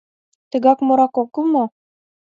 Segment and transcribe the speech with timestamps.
[0.49, 1.65] Тыгак мурат огыл мо?